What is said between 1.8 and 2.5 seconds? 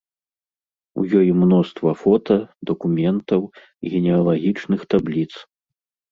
фота,